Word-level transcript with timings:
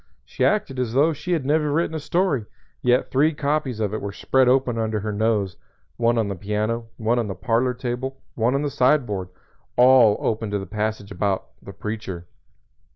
She 0.25 0.43
acted 0.43 0.79
as 0.79 0.93
though 0.93 1.13
she 1.13 1.33
had 1.33 1.45
never 1.45 1.71
written 1.71 1.93
a 1.93 1.99
story, 1.99 2.47
yet 2.81 3.11
three 3.11 3.35
copies 3.35 3.79
of 3.79 3.93
it 3.93 4.01
were 4.01 4.11
spread 4.11 4.47
open 4.47 4.79
under 4.79 5.01
her 5.01 5.13
nose 5.13 5.57
one 5.95 6.17
on 6.17 6.27
the 6.27 6.33
piano, 6.35 6.87
one 6.97 7.19
on 7.19 7.27
the 7.27 7.35
parlor 7.35 7.75
table, 7.75 8.19
one 8.33 8.55
on 8.55 8.63
the 8.63 8.71
sideboard 8.71 9.29
all 9.75 10.17
open 10.19 10.51
at 10.55 10.59
the 10.59 10.65
passage 10.65 11.11
about 11.11 11.49
"The 11.61 11.71
Preacher." 11.73 12.25